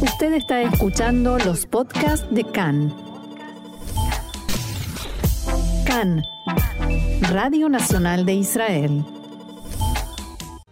Usted 0.00 0.34
está 0.34 0.60
escuchando 0.60 1.38
los 1.38 1.64
podcasts 1.64 2.26
de 2.30 2.44
CAN. 2.44 2.94
CAN, 5.86 6.22
Radio 7.30 7.70
Nacional 7.70 8.26
de 8.26 8.34
Israel. 8.34 9.04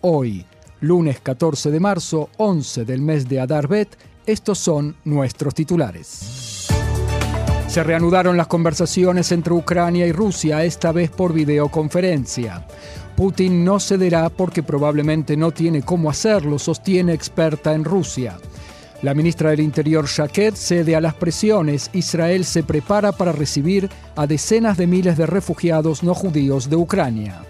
Hoy, 0.02 0.44
lunes 0.80 1.20
14 1.20 1.70
de 1.70 1.80
marzo, 1.80 2.28
11 2.36 2.84
del 2.84 3.00
mes 3.00 3.26
de 3.26 3.40
Adar 3.40 3.66
Bet, 3.66 3.96
estos 4.26 4.58
son 4.58 4.94
nuestros 5.04 5.54
titulares. 5.54 6.68
Se 7.66 7.82
reanudaron 7.82 8.36
las 8.36 8.46
conversaciones 8.46 9.32
entre 9.32 9.54
Ucrania 9.54 10.06
y 10.06 10.12
Rusia, 10.12 10.64
esta 10.64 10.92
vez 10.92 11.10
por 11.10 11.32
videoconferencia. 11.32 12.66
Putin 13.16 13.64
no 13.64 13.80
cederá 13.80 14.28
porque 14.28 14.62
probablemente 14.62 15.34
no 15.34 15.50
tiene 15.50 15.80
cómo 15.80 16.10
hacerlo, 16.10 16.58
sostiene 16.58 17.14
experta 17.14 17.72
en 17.72 17.84
Rusia. 17.84 18.36
La 19.04 19.12
ministra 19.12 19.50
del 19.50 19.60
Interior 19.60 20.06
Shaked 20.06 20.54
cede 20.54 20.96
a 20.96 21.00
las 21.02 21.12
presiones. 21.12 21.90
Israel 21.92 22.46
se 22.46 22.62
prepara 22.62 23.12
para 23.12 23.32
recibir 23.32 23.90
a 24.16 24.26
decenas 24.26 24.78
de 24.78 24.86
miles 24.86 25.18
de 25.18 25.26
refugiados 25.26 26.02
no 26.02 26.14
judíos 26.14 26.70
de 26.70 26.76
Ucrania. 26.76 27.42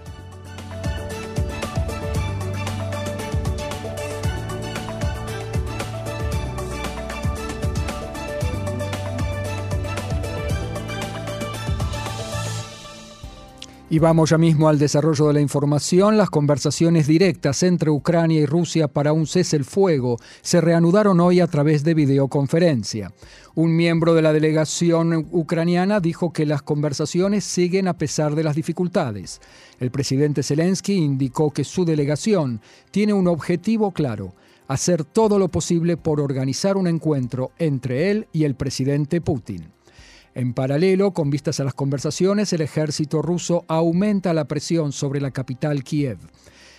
Y 13.94 14.00
vamos 14.00 14.30
ya 14.30 14.38
mismo 14.38 14.68
al 14.68 14.80
desarrollo 14.80 15.28
de 15.28 15.34
la 15.34 15.40
información. 15.40 16.16
Las 16.16 16.28
conversaciones 16.28 17.06
directas 17.06 17.62
entre 17.62 17.90
Ucrania 17.90 18.40
y 18.40 18.44
Rusia 18.44 18.88
para 18.88 19.12
un 19.12 19.24
cese 19.24 19.54
el 19.54 19.64
fuego 19.64 20.18
se 20.42 20.60
reanudaron 20.60 21.20
hoy 21.20 21.38
a 21.38 21.46
través 21.46 21.84
de 21.84 21.94
videoconferencia. 21.94 23.12
Un 23.54 23.76
miembro 23.76 24.12
de 24.14 24.22
la 24.22 24.32
delegación 24.32 25.28
ucraniana 25.30 26.00
dijo 26.00 26.32
que 26.32 26.44
las 26.44 26.60
conversaciones 26.62 27.44
siguen 27.44 27.86
a 27.86 27.96
pesar 27.96 28.34
de 28.34 28.42
las 28.42 28.56
dificultades. 28.56 29.40
El 29.78 29.92
presidente 29.92 30.42
Zelensky 30.42 30.94
indicó 30.94 31.52
que 31.52 31.62
su 31.62 31.84
delegación 31.84 32.60
tiene 32.90 33.12
un 33.12 33.28
objetivo 33.28 33.92
claro, 33.92 34.34
hacer 34.66 35.04
todo 35.04 35.38
lo 35.38 35.50
posible 35.50 35.96
por 35.96 36.20
organizar 36.20 36.76
un 36.76 36.88
encuentro 36.88 37.52
entre 37.60 38.10
él 38.10 38.26
y 38.32 38.42
el 38.42 38.56
presidente 38.56 39.20
Putin. 39.20 39.73
En 40.34 40.52
paralelo, 40.52 41.12
con 41.12 41.30
vistas 41.30 41.60
a 41.60 41.64
las 41.64 41.74
conversaciones, 41.74 42.52
el 42.52 42.60
ejército 42.60 43.22
ruso 43.22 43.64
aumenta 43.68 44.34
la 44.34 44.46
presión 44.46 44.90
sobre 44.90 45.20
la 45.20 45.30
capital 45.30 45.84
Kiev. 45.84 46.18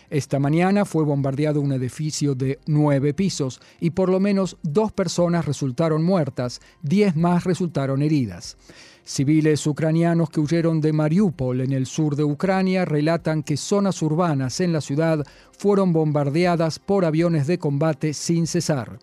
Esta 0.09 0.39
mañana 0.39 0.83
fue 0.85 1.03
bombardeado 1.03 1.61
un 1.61 1.71
edificio 1.71 2.35
de 2.35 2.59
nueve 2.67 3.13
pisos 3.13 3.61
y 3.79 3.91
por 3.91 4.09
lo 4.09 4.19
menos 4.19 4.57
dos 4.61 4.91
personas 4.91 5.45
resultaron 5.45 6.03
muertas, 6.03 6.59
diez 6.81 7.15
más 7.15 7.45
resultaron 7.45 8.01
heridas. 8.01 8.57
Civiles 9.05 9.65
ucranianos 9.65 10.29
que 10.29 10.41
huyeron 10.41 10.81
de 10.81 10.91
Mariupol 10.91 11.61
en 11.61 11.71
el 11.71 11.85
sur 11.85 12.15
de 12.15 12.23
Ucrania 12.23 12.85
relatan 12.85 13.41
que 13.41 13.55
zonas 13.55 14.01
urbanas 14.01 14.59
en 14.59 14.73
la 14.73 14.81
ciudad 14.81 15.25
fueron 15.57 15.93
bombardeadas 15.93 16.79
por 16.79 17.05
aviones 17.05 17.47
de 17.47 17.57
combate 17.57 18.13
sin 18.13 18.47
cesar. 18.47 18.99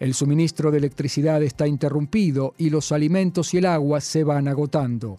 El 0.00 0.14
suministro 0.14 0.72
de 0.72 0.78
electricidad 0.78 1.42
está 1.42 1.68
interrumpido 1.68 2.54
y 2.58 2.70
los 2.70 2.90
alimentos 2.90 3.54
y 3.54 3.58
el 3.58 3.66
agua 3.66 4.00
se 4.00 4.24
van 4.24 4.48
agotando. 4.48 5.18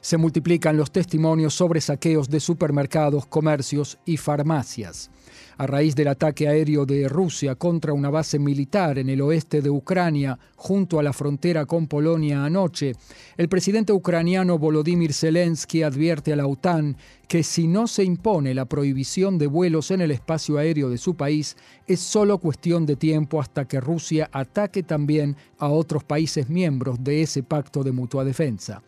Se 0.00 0.16
multiplican 0.16 0.76
los 0.76 0.92
testimonios 0.92 1.54
sobre 1.54 1.80
saqueos 1.80 2.30
de 2.30 2.38
supermercados, 2.38 3.26
comercios 3.26 3.98
y 4.04 4.18
farmacias 4.18 5.10
a 5.60 5.66
raíz 5.66 5.94
del 5.94 6.08
ataque 6.08 6.48
aéreo 6.48 6.86
de 6.86 7.06
Rusia 7.06 7.54
contra 7.54 7.92
una 7.92 8.08
base 8.08 8.38
militar 8.38 8.98
en 8.98 9.10
el 9.10 9.20
oeste 9.20 9.60
de 9.60 9.68
Ucrania, 9.68 10.38
junto 10.56 10.98
a 10.98 11.02
la 11.02 11.12
frontera 11.12 11.66
con 11.66 11.86
Polonia 11.86 12.46
anoche, 12.46 12.94
el 13.36 13.46
presidente 13.50 13.92
ucraniano 13.92 14.58
Volodymyr 14.58 15.12
Zelensky 15.12 15.82
advierte 15.82 16.32
a 16.32 16.36
la 16.36 16.46
OTAN 16.46 16.96
que 17.28 17.42
si 17.42 17.66
no 17.66 17.86
se 17.88 18.04
impone 18.04 18.54
la 18.54 18.64
prohibición 18.64 19.36
de 19.36 19.48
vuelos 19.48 19.90
en 19.90 20.00
el 20.00 20.12
espacio 20.12 20.56
aéreo 20.56 20.88
de 20.88 20.96
su 20.96 21.14
país, 21.14 21.58
es 21.86 22.00
solo 22.00 22.38
cuestión 22.38 22.86
de 22.86 22.96
tiempo 22.96 23.38
hasta 23.38 23.68
que 23.68 23.82
Rusia 23.82 24.30
ataque 24.32 24.82
también 24.82 25.36
a 25.58 25.68
otros 25.68 26.04
países 26.04 26.48
miembros 26.48 27.04
de 27.04 27.20
ese 27.20 27.42
pacto 27.42 27.84
de 27.84 27.92
mutua 27.92 28.24
defensa. 28.24 28.82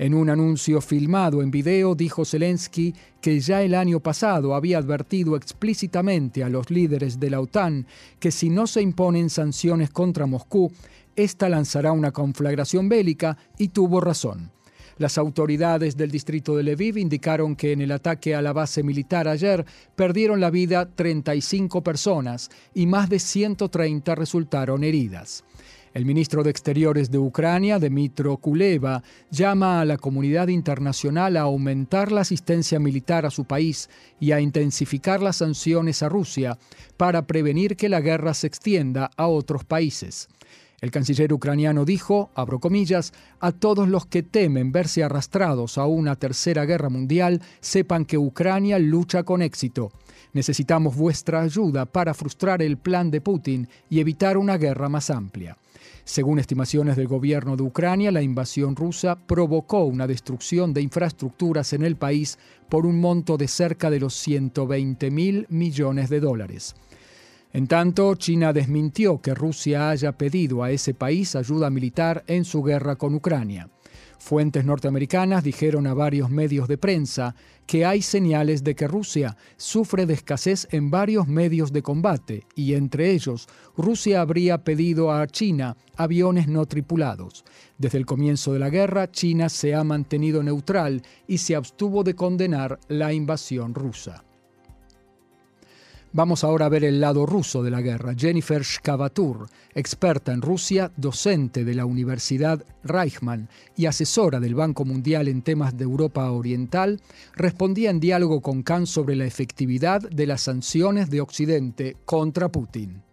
En 0.00 0.14
un 0.14 0.30
anuncio 0.30 0.80
filmado 0.80 1.42
en 1.42 1.50
video 1.50 1.94
dijo 1.94 2.24
Zelensky 2.24 2.94
que 3.20 3.40
ya 3.40 3.62
el 3.62 3.74
año 3.74 4.00
pasado 4.00 4.54
había 4.54 4.78
advertido 4.78 5.36
explícitamente 5.36 6.42
a 6.42 6.48
los 6.48 6.70
líderes 6.70 7.20
de 7.20 7.30
la 7.30 7.40
OTAN 7.40 7.86
que 8.18 8.30
si 8.30 8.50
no 8.50 8.66
se 8.66 8.82
imponen 8.82 9.30
sanciones 9.30 9.90
contra 9.90 10.26
Moscú, 10.26 10.72
ésta 11.16 11.48
lanzará 11.48 11.92
una 11.92 12.12
conflagración 12.12 12.88
bélica 12.88 13.36
y 13.58 13.68
tuvo 13.68 14.00
razón. 14.00 14.50
Las 15.00 15.16
autoridades 15.16 15.96
del 15.96 16.10
distrito 16.10 16.54
de 16.54 16.62
Lviv 16.62 16.98
indicaron 16.98 17.56
que 17.56 17.72
en 17.72 17.80
el 17.80 17.90
ataque 17.90 18.34
a 18.34 18.42
la 18.42 18.52
base 18.52 18.82
militar 18.82 19.28
ayer 19.28 19.64
perdieron 19.96 20.40
la 20.40 20.50
vida 20.50 20.90
35 20.94 21.82
personas 21.82 22.50
y 22.74 22.86
más 22.86 23.08
de 23.08 23.18
130 23.18 24.14
resultaron 24.14 24.84
heridas. 24.84 25.42
El 25.92 26.06
ministro 26.06 26.44
de 26.44 26.50
Exteriores 26.50 27.10
de 27.10 27.18
Ucrania, 27.18 27.80
Dmitro 27.80 28.36
Kuleva, 28.36 29.02
llama 29.28 29.80
a 29.80 29.84
la 29.84 29.98
comunidad 29.98 30.46
internacional 30.46 31.36
a 31.36 31.40
aumentar 31.40 32.12
la 32.12 32.20
asistencia 32.20 32.78
militar 32.78 33.26
a 33.26 33.30
su 33.30 33.44
país 33.44 33.90
y 34.20 34.30
a 34.30 34.40
intensificar 34.40 35.20
las 35.20 35.36
sanciones 35.36 36.04
a 36.04 36.08
Rusia 36.08 36.56
para 36.96 37.26
prevenir 37.26 37.76
que 37.76 37.88
la 37.88 38.00
guerra 38.00 38.34
se 38.34 38.46
extienda 38.46 39.10
a 39.16 39.26
otros 39.26 39.64
países. 39.64 40.28
El 40.80 40.92
canciller 40.92 41.32
ucraniano 41.32 41.84
dijo, 41.84 42.30
abro 42.36 42.60
comillas, 42.60 43.12
a 43.40 43.50
todos 43.50 43.88
los 43.88 44.06
que 44.06 44.22
temen 44.22 44.70
verse 44.70 45.02
arrastrados 45.02 45.76
a 45.76 45.86
una 45.86 46.14
tercera 46.14 46.66
guerra 46.66 46.88
mundial, 46.88 47.42
sepan 47.60 48.04
que 48.04 48.16
Ucrania 48.16 48.78
lucha 48.78 49.24
con 49.24 49.42
éxito. 49.42 49.90
Necesitamos 50.34 50.94
vuestra 50.94 51.42
ayuda 51.42 51.84
para 51.84 52.14
frustrar 52.14 52.62
el 52.62 52.78
plan 52.78 53.10
de 53.10 53.20
Putin 53.20 53.68
y 53.90 53.98
evitar 53.98 54.38
una 54.38 54.56
guerra 54.56 54.88
más 54.88 55.10
amplia. 55.10 55.56
Según 56.04 56.38
estimaciones 56.38 56.96
del 56.96 57.08
gobierno 57.08 57.56
de 57.56 57.62
Ucrania, 57.62 58.10
la 58.10 58.22
invasión 58.22 58.76
rusa 58.76 59.16
provocó 59.16 59.84
una 59.84 60.06
destrucción 60.06 60.72
de 60.72 60.82
infraestructuras 60.82 61.72
en 61.72 61.82
el 61.82 61.96
país 61.96 62.38
por 62.68 62.86
un 62.86 63.00
monto 63.00 63.36
de 63.36 63.48
cerca 63.48 63.90
de 63.90 64.00
los 64.00 64.14
120 64.14 65.10
mil 65.10 65.46
millones 65.50 66.08
de 66.10 66.20
dólares. 66.20 66.74
En 67.52 67.66
tanto, 67.66 68.14
China 68.14 68.52
desmintió 68.52 69.20
que 69.20 69.34
Rusia 69.34 69.90
haya 69.90 70.12
pedido 70.12 70.62
a 70.62 70.70
ese 70.70 70.94
país 70.94 71.34
ayuda 71.34 71.68
militar 71.68 72.22
en 72.28 72.44
su 72.44 72.62
guerra 72.62 72.96
con 72.96 73.14
Ucrania. 73.14 73.68
Fuentes 74.20 74.64
norteamericanas 74.64 75.42
dijeron 75.42 75.86
a 75.86 75.94
varios 75.94 76.30
medios 76.30 76.68
de 76.68 76.78
prensa 76.78 77.34
que 77.70 77.86
hay 77.86 78.02
señales 78.02 78.64
de 78.64 78.74
que 78.74 78.88
Rusia 78.88 79.36
sufre 79.56 80.04
de 80.04 80.14
escasez 80.14 80.66
en 80.72 80.90
varios 80.90 81.28
medios 81.28 81.72
de 81.72 81.84
combate 81.84 82.44
y 82.56 82.74
entre 82.74 83.12
ellos 83.12 83.46
Rusia 83.76 84.22
habría 84.22 84.64
pedido 84.64 85.12
a 85.12 85.24
China 85.28 85.76
aviones 85.96 86.48
no 86.48 86.66
tripulados. 86.66 87.44
Desde 87.78 87.98
el 87.98 88.06
comienzo 88.06 88.52
de 88.52 88.58
la 88.58 88.70
guerra, 88.70 89.12
China 89.12 89.48
se 89.48 89.72
ha 89.76 89.84
mantenido 89.84 90.42
neutral 90.42 91.02
y 91.28 91.38
se 91.38 91.54
abstuvo 91.54 92.02
de 92.02 92.16
condenar 92.16 92.80
la 92.88 93.12
invasión 93.12 93.72
rusa. 93.72 94.24
Vamos 96.12 96.42
ahora 96.42 96.66
a 96.66 96.68
ver 96.68 96.82
el 96.82 97.00
lado 97.00 97.24
ruso 97.24 97.62
de 97.62 97.70
la 97.70 97.82
guerra. 97.82 98.14
Jennifer 98.16 98.62
Shkavatur, 98.62 99.46
experta 99.74 100.32
en 100.32 100.42
Rusia, 100.42 100.90
docente 100.96 101.64
de 101.64 101.72
la 101.72 101.84
Universidad 101.84 102.64
Reichman 102.82 103.48
y 103.76 103.86
asesora 103.86 104.40
del 104.40 104.56
Banco 104.56 104.84
Mundial 104.84 105.28
en 105.28 105.42
temas 105.42 105.78
de 105.78 105.84
Europa 105.84 106.28
Oriental, 106.32 106.98
respondía 107.36 107.90
en 107.90 108.00
diálogo 108.00 108.40
con 108.40 108.64
Khan 108.64 108.86
sobre 108.86 109.14
la 109.14 109.24
efectividad 109.24 110.00
de 110.00 110.26
las 110.26 110.40
sanciones 110.40 111.10
de 111.10 111.20
Occidente 111.20 111.96
contra 112.04 112.48
Putin. 112.48 113.04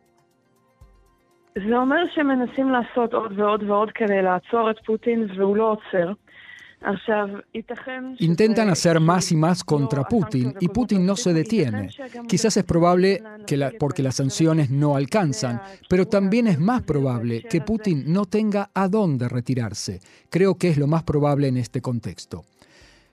Intentan 8.20 8.70
hacer 8.70 9.00
más 9.00 9.32
y 9.32 9.36
más 9.36 9.64
contra 9.64 10.04
Putin 10.04 10.54
y 10.60 10.68
Putin 10.68 11.06
no 11.06 11.16
se 11.16 11.34
detiene. 11.34 11.90
Quizás 12.28 12.56
es 12.58 12.64
probable 12.64 13.24
que 13.46 13.58
porque 13.80 14.04
las 14.04 14.16
sanciones 14.16 14.70
no 14.70 14.96
alcanzan, 14.96 15.62
pero 15.90 16.08
también 16.08 16.48
es 16.48 16.60
más 16.60 16.84
probable 16.84 17.44
que 17.44 17.62
Putin 17.62 18.12
no 18.14 18.26
tenga 18.26 18.70
a 18.74 18.88
dónde 18.88 19.28
retirarse. 19.28 20.00
Creo 20.30 20.56
que 20.56 20.70
es 20.70 20.78
lo 20.78 20.88
más 20.88 21.04
probable 21.04 21.48
en 21.48 21.58
este 21.58 21.82
contexto. 21.82 22.46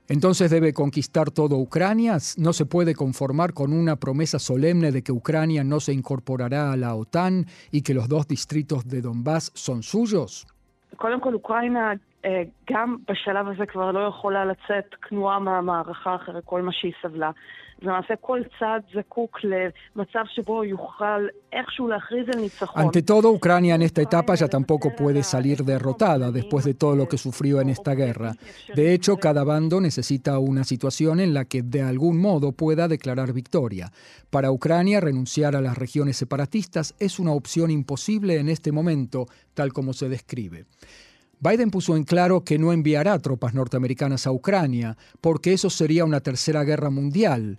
Entonces 0.07 0.51
debe 0.51 0.75
conquistar 0.75 1.31
todo 1.31 1.57
Ucrania. 1.57 2.19
No 2.37 2.53
se 2.53 2.67
puede 2.67 2.95
conformar 2.95 3.55
con 3.55 3.73
una 3.73 3.97
promesa 3.97 4.39
solemne 4.39 4.93
de 4.93 5.03
que 5.03 5.13
Ucrania 5.13 5.65
no 5.65 5.81
se 5.81 5.95
incorporará 5.95 6.73
a 6.73 6.77
la 6.77 6.95
OTAN 6.95 7.47
y 7.71 7.81
que 7.81 7.95
los 7.95 8.09
dos 8.09 8.29
distritos 8.29 8.87
de 8.87 9.01
Donbass 9.01 9.51
son 9.55 9.83
suyos. 9.83 10.47
Ante 22.75 23.03
todo, 23.03 23.31
Ucrania 23.31 23.75
en 23.75 23.83
esta 23.83 24.01
etapa 24.01 24.35
ya 24.37 24.49
tampoco 24.49 24.95
puede 24.97 25.23
salir 25.23 25.65
derrotada 25.65 26.31
después 26.31 26.65
de 26.65 26.75
todo 26.75 26.97
lo 26.97 27.09
que 27.09 27.19
sufrió 27.19 27.61
en 27.61 27.69
esta 27.69 27.95
guerra. 27.95 28.33
De 28.75 28.95
hecho, 28.95 29.19
cada 29.19 29.45
bando 29.45 29.81
necesita 29.81 30.39
una 30.39 30.65
situación 30.65 31.21
en 31.21 31.35
la 31.35 31.45
que 31.45 31.63
de 31.63 31.83
algún 31.83 32.21
modo 32.21 32.53
pueda 32.53 32.89
declarar 32.89 33.33
victoria. 33.33 33.93
Para 34.31 34.51
Ucrania, 34.51 35.01
renunciar 35.01 35.55
a 35.55 35.61
las 35.61 35.77
regiones 35.77 36.17
separatistas 36.17 36.95
es 36.99 37.19
una 37.19 37.33
opción 37.33 37.71
imposible 37.71 38.39
en 38.39 38.49
este 38.49 38.73
momento, 38.73 39.27
tal 39.53 39.73
como 39.73 39.93
se 39.93 40.09
describe. 40.09 40.65
Biden 41.41 41.71
puso 41.71 41.97
en 41.97 42.05
claro 42.05 42.45
que 42.45 42.59
no 42.59 42.73
enviará 42.73 43.19
tropas 43.19 43.55
norteamericanas 43.55 44.27
a 44.27 44.33
Ucrania, 44.33 44.97
porque 45.21 45.53
eso 45.53 45.71
sería 45.71 46.05
una 46.05 46.21
tercera 46.21 46.65
guerra 46.65 46.91
mundial. 46.91 47.59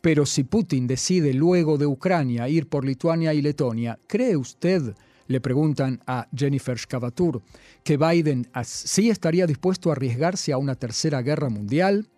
Pero 0.00 0.26
si 0.26 0.44
Putin 0.44 0.86
decide 0.86 1.34
luego 1.34 1.78
de 1.78 1.86
Ucrania 1.86 2.48
ir 2.48 2.68
por 2.68 2.84
Lituania 2.84 3.34
y 3.34 3.42
Letonia, 3.42 3.98
¿cree 4.06 4.36
usted, 4.36 4.94
le 5.26 5.40
preguntan 5.40 6.00
a 6.06 6.28
Jennifer 6.34 6.78
Scavatur, 6.78 7.42
que 7.82 7.96
Biden 7.96 8.48
sí 8.64 9.10
estaría 9.10 9.46
dispuesto 9.46 9.90
a 9.90 9.92
arriesgarse 9.92 10.52
a 10.52 10.58
una 10.58 10.76
tercera 10.76 11.22
guerra 11.22 11.48
mundial? 11.48 12.08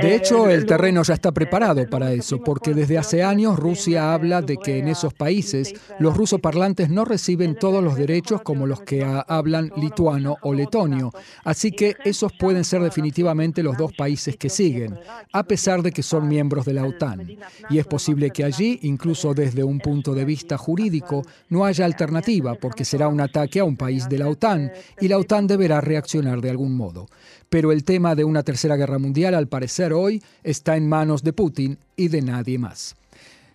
De 0.00 0.14
hecho, 0.14 0.48
el 0.48 0.66
terreno 0.66 1.02
ya 1.02 1.14
está 1.14 1.32
preparado 1.32 1.88
para 1.90 2.12
eso, 2.12 2.42
porque 2.42 2.74
desde 2.74 2.98
hace 2.98 3.24
años 3.24 3.58
Rusia 3.58 4.14
habla 4.14 4.40
de 4.40 4.56
que 4.56 4.78
en 4.78 4.88
esos 4.88 5.14
países 5.14 5.74
los 5.98 6.16
rusoparlantes 6.16 6.90
no 6.90 7.04
reciben 7.04 7.56
todos 7.56 7.82
los 7.82 7.96
derechos 7.96 8.42
como 8.42 8.66
los 8.66 8.82
que 8.82 9.04
hablan 9.04 9.72
lituano 9.76 10.36
o 10.42 10.54
letonio, 10.54 11.10
así 11.44 11.72
que 11.72 11.96
esos 12.04 12.32
pueden 12.32 12.64
ser 12.64 12.82
definitivamente 12.82 13.62
los 13.62 13.76
dos 13.76 13.92
países 13.94 14.36
que 14.36 14.48
siguen, 14.48 14.98
a 15.32 15.42
pesar 15.42 15.82
de 15.82 15.90
que 15.90 16.02
son 16.02 16.28
miembros 16.28 16.64
de 16.64 16.74
la 16.74 16.84
OTAN. 16.84 17.26
Y 17.68 17.78
es 17.78 17.86
posible 17.86 18.30
que 18.30 18.44
allí, 18.44 18.78
incluso 18.82 19.34
desde 19.34 19.64
un 19.64 19.80
punto 19.80 20.14
de 20.14 20.24
vista 20.24 20.56
jurídico, 20.56 21.22
no 21.48 21.64
haya 21.64 21.84
alternativa, 21.84 22.54
porque 22.54 22.84
será 22.92 23.08
un 23.08 23.22
ataque 23.22 23.58
a 23.58 23.64
un 23.64 23.78
país 23.78 24.06
de 24.06 24.18
la 24.18 24.28
OTAN 24.28 24.70
y 25.00 25.08
la 25.08 25.16
OTAN 25.16 25.46
deberá 25.46 25.80
reaccionar 25.80 26.42
de 26.42 26.50
algún 26.50 26.76
modo. 26.76 27.08
Pero 27.48 27.72
el 27.72 27.84
tema 27.84 28.14
de 28.14 28.24
una 28.24 28.42
tercera 28.42 28.76
guerra 28.76 28.98
mundial, 28.98 29.34
al 29.34 29.48
parecer 29.48 29.94
hoy, 29.94 30.22
está 30.42 30.76
en 30.76 30.90
manos 30.90 31.22
de 31.22 31.32
Putin 31.32 31.78
y 31.96 32.08
de 32.08 32.20
nadie 32.20 32.58
más. 32.58 32.94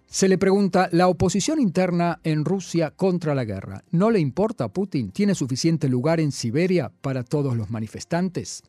Se 0.08 0.28
le 0.28 0.40
pregunta, 0.40 0.90
¿la 0.92 1.08
oposición 1.08 1.60
interna 1.60 2.20
en 2.24 2.46
Rusia 2.46 2.90
contra 2.90 3.36
la 3.36 3.46
guerra 3.46 3.84
no 3.92 4.10
le 4.10 4.20
importa 4.20 4.64
a 4.64 4.70
Putin? 4.70 5.12
¿Tiene 5.12 5.36
suficiente 5.36 5.88
lugar 5.88 6.20
en 6.20 6.32
Siberia 6.32 6.92
para 7.02 7.22
todos 7.22 7.56
los 7.56 7.70
manifestantes? 7.70 8.64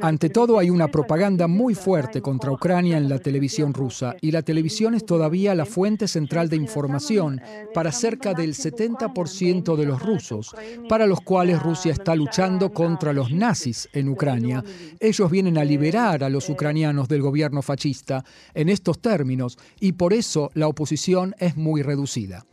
Ante 0.00 0.30
todo 0.30 0.58
hay 0.58 0.70
una 0.70 0.88
propaganda 0.88 1.46
muy 1.46 1.74
fuerte 1.74 2.22
contra 2.22 2.50
Ucrania 2.50 2.96
en 2.96 3.08
la 3.08 3.18
televisión 3.18 3.74
rusa 3.74 4.16
y 4.20 4.30
la 4.30 4.42
televisión 4.42 4.94
es 4.94 5.04
todavía 5.04 5.54
la 5.54 5.66
fuente 5.66 6.08
central 6.08 6.48
de 6.48 6.56
información 6.56 7.40
para 7.74 7.92
cerca 7.92 8.34
del 8.34 8.54
70% 8.54 9.76
de 9.76 9.86
los 9.86 10.02
rusos, 10.02 10.56
para 10.88 11.06
los 11.06 11.20
cuales 11.20 11.62
Rusia 11.62 11.92
está 11.92 12.14
luchando 12.14 12.72
contra 12.72 13.12
los 13.12 13.30
nazis 13.30 13.88
en 13.92 14.08
Ucrania. 14.08 14.62
Ellos 14.98 15.30
vienen 15.30 15.58
a 15.58 15.64
liberar 15.64 16.24
a 16.24 16.30
los 16.30 16.48
ucranianos 16.48 17.08
del 17.08 17.22
gobierno 17.22 17.62
fascista 17.62 18.24
en 18.54 18.68
estos 18.68 19.00
términos 19.00 19.58
y 19.78 19.92
por 19.92 20.12
eso 20.12 20.50
la 20.54 20.68
oposición 20.68 21.34
es 21.38 21.56
muy 21.56 21.82
reducida. 21.82 22.44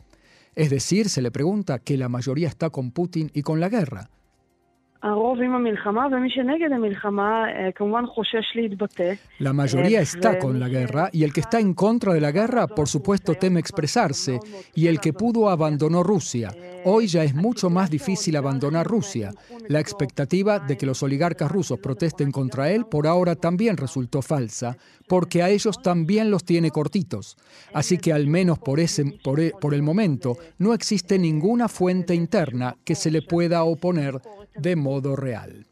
Es 0.56 0.70
decir, 0.70 1.10
se 1.10 1.20
le 1.20 1.30
pregunta 1.30 1.78
que 1.78 1.98
la 1.98 2.08
mayoría 2.08 2.48
está 2.48 2.70
con 2.70 2.90
Putin 2.90 3.30
y 3.34 3.42
con 3.42 3.60
la 3.60 3.68
guerra. 3.68 4.08
La 9.38 9.52
mayoría 9.52 10.00
está 10.00 10.38
con 10.38 10.58
la 10.58 10.68
guerra 10.68 11.10
y 11.12 11.24
el 11.24 11.32
que 11.32 11.40
está 11.40 11.60
en 11.60 11.74
contra 11.74 12.14
de 12.14 12.20
la 12.20 12.32
guerra, 12.32 12.66
por 12.66 12.88
supuesto, 12.88 13.34
teme 13.34 13.60
expresarse 13.60 14.40
y 14.74 14.86
el 14.86 15.00
que 15.00 15.12
pudo 15.12 15.48
abandonó 15.50 16.02
Rusia. 16.02 16.54
Hoy 16.84 17.08
ya 17.08 17.24
es 17.24 17.34
mucho 17.34 17.68
más 17.68 17.90
difícil 17.90 18.36
abandonar 18.36 18.86
Rusia. 18.86 19.32
La 19.68 19.80
expectativa 19.80 20.60
de 20.60 20.76
que 20.76 20.86
los 20.86 21.02
oligarcas 21.02 21.50
rusos 21.50 21.78
protesten 21.78 22.30
contra 22.30 22.70
él 22.70 22.86
por 22.86 23.06
ahora 23.06 23.34
también 23.34 23.76
resultó 23.76 24.22
falsa, 24.22 24.76
porque 25.08 25.42
a 25.42 25.50
ellos 25.50 25.82
también 25.82 26.30
los 26.30 26.44
tiene 26.44 26.70
cortitos. 26.70 27.36
Así 27.72 27.98
que 27.98 28.12
al 28.12 28.26
menos 28.26 28.58
por, 28.58 28.80
ese, 28.80 29.04
por, 29.24 29.40
e, 29.40 29.52
por 29.60 29.74
el 29.74 29.82
momento 29.82 30.36
no 30.58 30.74
existe 30.74 31.18
ninguna 31.18 31.68
fuente 31.68 32.14
interna 32.14 32.76
que 32.84 32.94
se 32.94 33.10
le 33.10 33.22
pueda 33.22 33.64
oponer 33.64 34.20
de 34.56 34.76
modo 34.86 35.16
real. 35.16 35.66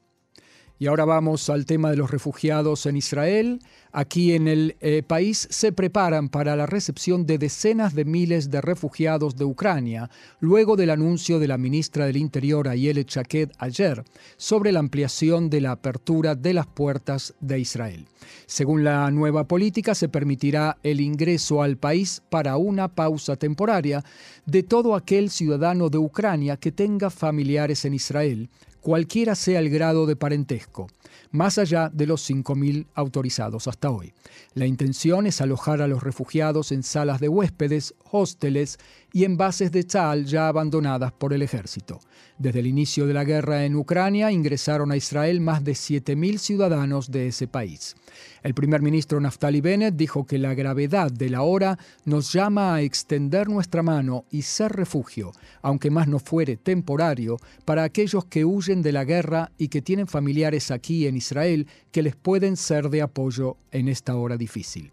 Y 0.76 0.88
ahora 0.88 1.05
vamos 1.05 1.49
al 1.50 1.66
tema 1.66 1.93
de 1.93 1.96
los 1.96 2.11
refugiados 2.11 2.87
en 2.87 2.96
Israel. 2.96 3.61
Aquí 3.93 4.34
en 4.34 4.49
el 4.49 4.76
eh, 4.81 5.05
país 5.06 5.46
se 5.49 5.70
preparan 5.70 6.28
para 6.28 6.56
la 6.56 6.66
recepción 6.66 7.26
de 7.26 7.38
decenas 7.38 7.94
de 7.94 8.05
miles 8.05 8.50
de 8.50 8.61
refugiados 8.61 9.37
de 9.37 9.44
Ucrania, 9.44 10.11
luego 10.40 10.75
del 10.75 10.90
anuncio 10.90 11.38
de 11.38 11.46
la 11.46 11.58
ministra 11.58 12.06
del 12.06 12.16
Interior 12.16 12.66
Ayelet 12.66 13.08
Shaked 13.08 13.52
ayer 13.58 14.02
sobre 14.37 14.72
la 14.72 14.81
ampliación 14.81 15.49
de 15.49 15.61
la 15.61 15.70
apertura 15.70 16.34
de 16.34 16.55
las 16.55 16.66
puertas 16.66 17.34
de 17.40 17.61
Israel. 17.61 18.06
Según 18.46 18.82
la 18.82 19.08
nueva 19.12 19.44
política, 19.46 19.94
se 19.94 20.08
permitirá 20.08 20.78
el 20.82 21.00
ingreso 21.00 21.62
al 21.62 21.76
país 21.76 22.20
para 22.31 22.56
una 22.56 22.88
pausa 22.88 23.37
temporaria 23.37 24.05
de 24.44 24.64
todo 24.64 24.96
aquel 24.96 25.31
ciudadano 25.31 25.88
de 25.88 25.99
Ucrania 25.99 26.56
que 26.56 26.72
tenga 26.72 27.11
familiares 27.11 27.84
en 27.84 27.94
Israel, 27.94 28.50
cualquiera 28.85 29.35
sea 29.35 29.61
el 29.61 29.71
grado 29.71 30.05
de 30.05 30.15
parentesco, 30.15 30.89
más 31.31 31.57
allá 31.57 31.89
de 31.91 32.07
los 32.07 32.29
5.000 32.29 32.87
autorizados 32.95 33.67
hasta 33.67 33.89
hoy. 33.89 34.13
La 34.53 34.67
intención 34.67 35.27
es 35.27 35.41
alojar 35.41 35.81
a 35.81 35.89
los 35.89 36.03
refugiados 36.03 36.71
en 36.71 36.83
salas 36.83 37.19
de 37.19 37.31
huéspedes, 37.31 37.95
hósteles 38.11 38.79
y 39.11 39.25
en 39.25 39.39
bases 39.39 39.73
de 39.73 39.85
Tzal 39.85 40.27
ya 40.27 40.49
abandonadas 40.49 41.13
por 41.13 41.33
el 41.33 41.41
ejército. 41.41 41.99
Desde 42.37 42.61
el 42.61 42.67
inicio 42.67 43.07
de 43.07 43.15
la 43.15 43.25
guerra 43.25 43.65
en 43.65 43.77
Ucrania 43.77 44.33
ingresaron 44.33 44.93
a 44.93 44.97
Israel 44.97 45.41
más 45.41 45.65
de 45.65 45.73
7.000 45.73 46.39
ciudadanos 46.39 47.11
de 47.11 47.29
ese 47.29 47.47
país. 47.47 47.95
El 48.43 48.55
primer 48.55 48.83
ministro 48.83 49.21
Naftali 49.21 49.61
Bennett 49.61 49.95
dijo 49.95 50.27
que 50.27 50.39
la 50.39 50.53
gravedad 50.55 51.11
de 51.11 51.31
la 51.31 51.43
hora 51.43 51.79
nos 52.05 52.33
llama 52.33 52.75
a 52.75 52.83
extender 52.83 53.49
nuestra 53.49 53.83
mano 53.83 54.25
y 54.31 54.43
ser 54.43 54.73
refugio, 54.73 55.33
aunque 55.63 55.91
más 55.91 56.09
no 56.09 56.19
fuere 56.19 56.57
temporario, 56.57 57.39
para 57.65 57.85
aquellos 57.85 58.25
que 58.26 58.45
huyen 58.45 58.74
de 58.83 58.93
la 58.93 59.04
guerra 59.04 59.52
y 59.59 59.69
que 59.69 59.83
tienen 59.83 60.07
familiares 60.07 60.71
aquí 60.71 61.07
en 61.07 61.16
Israel 61.16 61.66
que 61.93 62.02
les 62.02 62.16
pueden 62.16 62.57
ser 62.57 62.90
de 62.90 63.02
apoyo 63.02 63.57
en 63.71 63.88
esta 63.88 64.16
hora 64.16 64.37
difícil. 64.37 64.90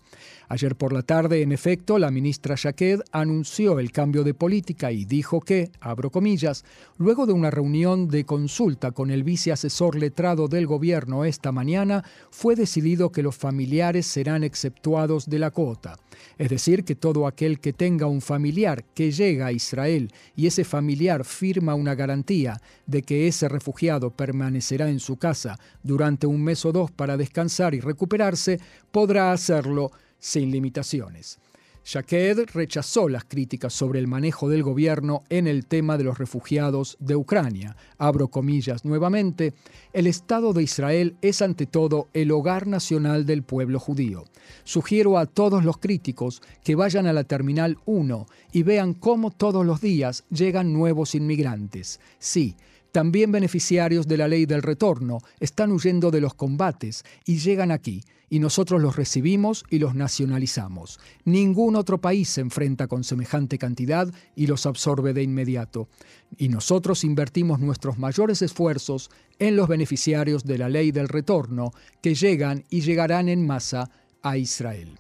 Ayer 0.52 0.76
por 0.76 0.92
la 0.92 1.02
tarde, 1.02 1.44
en 1.44 1.54
efecto, 1.54 1.98
la 1.98 2.12
ministra 2.12 2.56
Shaked 2.58 3.00
anunció 3.14 3.80
el 3.80 3.94
cambio 3.94 4.26
de 4.26 4.34
política 4.34 4.92
y 4.92 5.06
dijo 5.06 5.40
que, 5.40 5.72
abro 5.80 6.12
comillas, 6.12 6.66
luego 6.98 7.26
de 7.26 7.32
una 7.32 7.50
reunión 7.50 8.10
de 8.10 8.26
consulta 8.26 8.92
con 8.92 9.12
el 9.12 9.24
viceasesor 9.24 9.96
letrado 9.96 10.50
del 10.50 10.68
gobierno 10.68 11.24
esta 11.24 11.54
mañana, 11.54 12.04
fue 12.32 12.58
decidido 12.58 13.14
que 13.14 13.24
los 13.24 13.38
familiares 13.38 14.06
serán 14.06 14.44
exceptuados 14.44 15.30
de 15.30 15.40
la 15.40 15.52
cuota. 15.52 15.98
Es 16.38 16.50
decir, 16.50 16.84
que 16.84 16.96
todo 16.96 17.28
aquel 17.28 17.62
que 17.62 17.72
tenga 17.72 18.08
un 18.08 18.20
familiar 18.20 18.84
que 18.94 19.12
llega 19.12 19.46
a 19.46 19.52
Israel 19.54 20.12
y 20.36 20.48
ese 20.48 20.66
familiar 20.66 21.24
firma 21.24 21.76
una 21.76 21.96
garantía 21.96 22.62
de 22.88 23.04
que 23.04 23.30
ese 23.30 23.48
refugiado 23.48 23.71
permanecerá 24.16 24.90
en 24.90 25.00
su 25.00 25.18
casa 25.18 25.60
durante 25.84 26.28
un 26.28 26.44
mes 26.44 26.66
o 26.66 26.72
dos 26.72 26.92
para 26.92 27.18
descansar 27.18 27.74
y 27.74 27.80
recuperarse, 27.80 28.60
podrá 28.92 29.32
hacerlo 29.32 29.92
sin 30.20 30.52
limitaciones. 30.52 31.40
Shaked 31.84 32.52
rechazó 32.54 33.10
las 33.10 33.24
críticas 33.24 33.74
sobre 33.74 33.98
el 33.98 34.08
manejo 34.08 34.50
del 34.50 34.62
gobierno 34.62 35.24
en 35.30 35.48
el 35.48 35.66
tema 35.66 35.98
de 35.98 36.04
los 36.04 36.20
refugiados 36.20 36.96
de 37.00 37.16
Ucrania. 37.16 37.76
Abro 37.98 38.28
comillas 38.28 38.86
nuevamente, 38.86 39.56
el 39.92 40.06
Estado 40.06 40.54
de 40.54 40.62
Israel 40.62 41.16
es 41.22 41.42
ante 41.42 41.66
todo 41.66 42.08
el 42.14 42.32
hogar 42.32 42.68
nacional 42.68 43.26
del 43.26 43.42
pueblo 43.42 43.80
judío. 43.80 44.26
Sugiero 44.64 45.18
a 45.18 45.26
todos 45.26 45.66
los 45.66 45.78
críticos 45.78 46.44
que 46.64 46.76
vayan 46.76 47.08
a 47.08 47.14
la 47.14 47.24
Terminal 47.24 47.80
1 47.86 48.28
y 48.52 48.62
vean 48.62 48.94
cómo 48.94 49.32
todos 49.32 49.66
los 49.66 49.82
días 49.82 50.24
llegan 50.30 50.74
nuevos 50.74 51.16
inmigrantes. 51.16 52.00
Sí, 52.20 52.58
también 52.92 53.32
beneficiarios 53.32 54.08
de 54.08 54.18
la 54.18 54.28
ley 54.28 54.46
del 54.46 54.62
retorno, 54.62 55.20
están 55.40 55.72
huyendo 55.72 56.12
de 56.12 56.22
los 56.22 56.34
combates 56.34 57.04
y 57.26 57.38
llegan 57.38 57.72
aquí, 57.72 58.04
y 58.30 58.40
nosotros 58.40 58.82
los 58.82 58.96
recibimos 58.96 59.66
y 59.70 59.80
los 59.80 59.94
nacionalizamos. 59.94 61.00
Ningún 61.26 61.76
otro 61.76 62.00
país 62.00 62.30
se 62.30 62.42
enfrenta 62.42 62.88
con 62.88 63.04
semejante 63.04 63.58
cantidad 63.58 64.12
y 64.38 64.48
los 64.48 64.66
absorbe 64.66 65.14
de 65.14 65.22
inmediato. 65.22 65.90
Y 66.38 66.48
nosotros 66.48 67.04
invertimos 67.04 67.60
nuestros 67.60 67.98
mayores 67.98 68.42
esfuerzos 68.42 69.12
en 69.38 69.58
los 69.58 69.68
beneficiarios 69.68 70.46
de 70.46 70.58
la 70.58 70.70
ley 70.70 70.92
del 70.92 71.10
retorno, 71.10 71.74
que 72.02 72.16
llegan 72.16 72.64
y 72.70 72.82
llegarán 72.82 73.28
en 73.28 73.46
masa 73.46 73.90
a 74.22 74.38
Israel. 74.38 74.98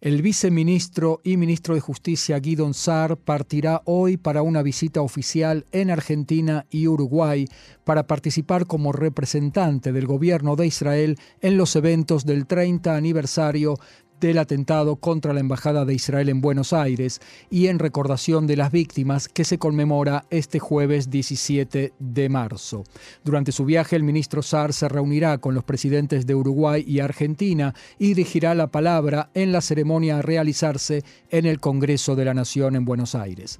El 0.00 0.22
viceministro 0.22 1.20
y 1.24 1.36
ministro 1.36 1.74
de 1.74 1.82
Justicia 1.82 2.38
Guidon 2.38 2.72
Saar 2.72 3.18
partirá 3.18 3.82
hoy 3.84 4.16
para 4.16 4.40
una 4.40 4.62
visita 4.62 5.02
oficial 5.02 5.66
en 5.72 5.90
Argentina 5.90 6.64
y 6.70 6.86
Uruguay 6.86 7.46
para 7.84 8.06
participar 8.06 8.66
como 8.66 8.92
representante 8.92 9.92
del 9.92 10.06
gobierno 10.06 10.56
de 10.56 10.66
Israel 10.66 11.18
en 11.42 11.58
los 11.58 11.76
eventos 11.76 12.24
del 12.24 12.46
30 12.46 12.96
aniversario 12.96 13.76
del 14.20 14.38
atentado 14.38 14.96
contra 14.96 15.32
la 15.32 15.40
Embajada 15.40 15.84
de 15.84 15.94
Israel 15.94 16.28
en 16.28 16.40
Buenos 16.40 16.72
Aires 16.72 17.20
y 17.50 17.68
en 17.68 17.78
recordación 17.78 18.46
de 18.46 18.56
las 18.56 18.70
víctimas 18.70 19.28
que 19.28 19.44
se 19.44 19.58
conmemora 19.58 20.26
este 20.30 20.58
jueves 20.58 21.10
17 21.10 21.94
de 21.98 22.28
marzo. 22.28 22.84
Durante 23.24 23.52
su 23.52 23.64
viaje, 23.64 23.96
el 23.96 24.04
ministro 24.04 24.42
Saar 24.42 24.72
se 24.72 24.88
reunirá 24.88 25.38
con 25.38 25.54
los 25.54 25.64
presidentes 25.64 26.26
de 26.26 26.34
Uruguay 26.34 26.84
y 26.86 27.00
Argentina 27.00 27.74
y 27.98 28.08
dirigirá 28.08 28.54
la 28.54 28.68
palabra 28.68 29.30
en 29.34 29.52
la 29.52 29.60
ceremonia 29.60 30.18
a 30.18 30.22
realizarse 30.22 31.02
en 31.30 31.46
el 31.46 31.58
Congreso 31.58 32.16
de 32.16 32.24
la 32.24 32.34
Nación 32.34 32.76
en 32.76 32.84
Buenos 32.84 33.14
Aires. 33.14 33.58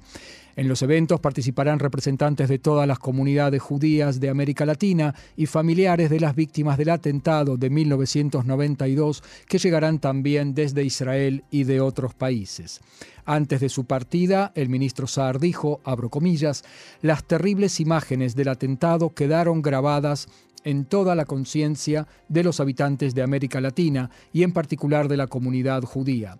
En 0.55 0.67
los 0.67 0.81
eventos 0.81 1.19
participarán 1.19 1.79
representantes 1.79 2.49
de 2.49 2.59
todas 2.59 2.87
las 2.87 2.99
comunidades 2.99 3.61
judías 3.61 4.19
de 4.19 4.29
América 4.29 4.65
Latina 4.65 5.15
y 5.37 5.45
familiares 5.45 6.09
de 6.09 6.19
las 6.19 6.35
víctimas 6.35 6.77
del 6.77 6.89
atentado 6.89 7.57
de 7.57 7.69
1992 7.69 9.23
que 9.47 9.57
llegarán 9.57 9.99
también 9.99 10.53
desde 10.53 10.83
Israel 10.83 11.43
y 11.51 11.63
de 11.63 11.79
otros 11.79 12.13
países. 12.13 12.81
Antes 13.25 13.61
de 13.61 13.69
su 13.69 13.85
partida, 13.85 14.51
el 14.55 14.69
ministro 14.69 15.07
Saar 15.07 15.39
dijo, 15.39 15.79
abro 15.83 16.09
comillas, 16.09 16.63
las 17.01 17.23
terribles 17.23 17.79
imágenes 17.79 18.35
del 18.35 18.49
atentado 18.49 19.13
quedaron 19.13 19.61
grabadas 19.61 20.27
en 20.63 20.85
toda 20.85 21.15
la 21.15 21.25
conciencia 21.25 22.07
de 22.27 22.43
los 22.43 22.59
habitantes 22.59 23.15
de 23.15 23.21
América 23.21 23.61
Latina 23.61 24.09
y 24.33 24.43
en 24.43 24.51
particular 24.51 25.07
de 25.07 25.17
la 25.17 25.27
comunidad 25.27 25.83
judía. 25.83 26.37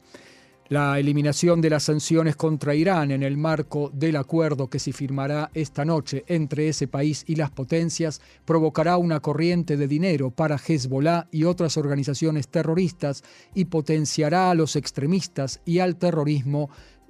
La 0.72 0.98
eliminación 0.98 1.60
de 1.60 1.70
las 1.70 1.84
sanciones 1.84 2.38
contra 2.38 2.74
Irán 2.74 3.12
en 3.12 3.24
el 3.24 3.36
marco 3.36 3.92
del 3.94 4.16
acuerdo 4.16 4.70
que 4.70 4.80
se 4.80 4.94
firmará 4.94 5.52
esta 5.54 5.84
noche 5.84 6.24
entre 6.28 6.70
ese 6.70 6.88
país 6.88 7.26
y 7.28 7.36
las 7.36 7.52
potencias 7.52 8.22
provocará 8.46 8.96
una 8.96 9.20
corriente 9.20 9.76
de 9.76 9.90
dinero 9.90 10.32
para 10.32 10.56
Hezbollah 10.56 11.28
y 11.30 11.44
otras 11.44 11.76
organizaciones 11.76 12.48
terroristas 12.48 13.22
y 13.54 13.66
potenciará 13.66 14.50
a 14.50 14.56
los 14.56 14.78
extremistas 14.78 15.60
y 15.66 15.80
al 15.80 15.98
terrorismo 15.98 16.70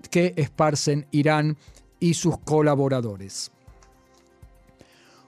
que 0.10 0.34
esparcen 0.38 1.06
Irán 1.12 1.56
y 2.00 2.16
sus 2.16 2.40
colaboradores. 2.40 3.52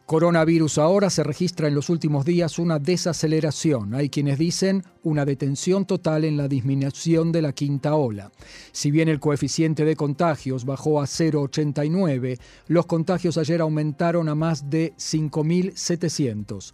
Coronavirus 0.05 0.79
ahora 0.79 1.10
se 1.10 1.24
registra 1.24 1.69
en 1.69 1.75
los 1.75 1.89
últimos 1.89 2.25
días 2.25 2.60
una 2.60 2.77
desaceleración. 2.77 3.93
Hay 3.93 4.10
quienes 4.10 4.38
dicen 4.38 4.83
una 5.01 5.24
detención 5.24 5.86
total 5.86 6.25
en 6.25 6.36
la 6.36 6.50
disminución 6.50 7.31
de 7.31 7.41
la 7.41 7.53
quinta 7.53 7.95
ola. 7.95 8.29
Si 8.74 8.91
bien 8.91 9.07
el 9.07 9.22
coeficiente 9.22 9.86
de 9.86 9.95
contagios 9.95 10.65
bajó 10.65 11.01
a 11.01 11.05
0,89, 11.05 12.38
los 12.67 12.86
contagios 12.86 13.38
ayer 13.38 13.62
aumentaron 13.62 14.27
a 14.27 14.36
más 14.36 14.69
de 14.69 14.93
5.700. 14.98 16.74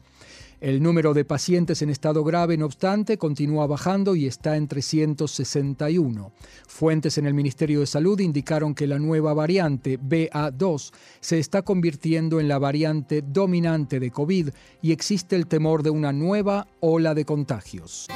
El 0.61 0.83
número 0.83 1.13
de 1.13 1.23
pacientes 1.23 1.81
en 1.81 1.89
estado 1.89 2.23
grave, 2.25 2.57
no 2.57 2.65
obstante, 2.65 3.17
continúa 3.17 3.65
bajando 3.65 4.15
y 4.15 4.25
está 4.25 4.57
en 4.57 4.67
361. 4.67 6.33
Fuentes 6.67 7.17
en 7.17 7.25
el 7.25 7.33
Ministerio 7.33 7.79
de 7.79 7.85
Salud 7.85 8.19
indicaron 8.19 8.75
que 8.75 8.85
la 8.85 8.99
nueva 8.99 9.33
variante 9.33 9.97
BA2 9.97 10.91
se 11.21 11.39
está 11.39 11.61
convirtiendo 11.61 12.41
en 12.41 12.49
la 12.49 12.59
variante 12.59 13.21
dominante 13.21 14.01
de 14.01 14.11
COVID 14.11 14.49
y 14.81 14.91
existe 14.91 15.37
el 15.37 15.47
temor 15.47 15.81
de 15.81 15.91
una 15.91 16.11
nueva 16.11 16.67
ola 16.81 17.13
de 17.13 17.23
contagios. 17.23 18.07